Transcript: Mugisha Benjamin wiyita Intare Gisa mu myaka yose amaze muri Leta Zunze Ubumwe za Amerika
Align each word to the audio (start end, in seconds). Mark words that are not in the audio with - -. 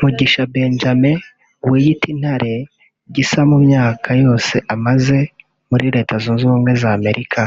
Mugisha 0.00 0.42
Benjamin 0.54 1.18
wiyita 1.68 2.06
Intare 2.14 2.54
Gisa 3.14 3.40
mu 3.50 3.58
myaka 3.66 4.08
yose 4.22 4.54
amaze 4.74 5.16
muri 5.70 5.86
Leta 5.94 6.14
Zunze 6.22 6.42
Ubumwe 6.46 6.72
za 6.82 6.90
Amerika 6.98 7.40